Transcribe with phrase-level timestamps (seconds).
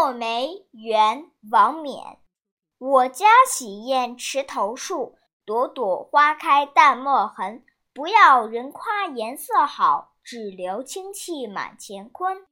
[0.00, 2.16] 墨梅元王冕。
[2.78, 12.46] 我家洗砚池头树朵朵花开淡墨痕不要人夸颜色好只留清气满乾坤。